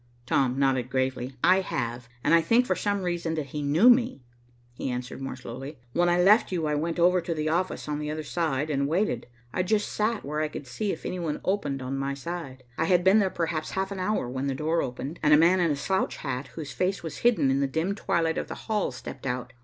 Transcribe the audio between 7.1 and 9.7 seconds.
to the office on the other side and waited. I sat